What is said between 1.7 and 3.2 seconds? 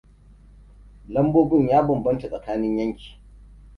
banbanta tsakanin yanki.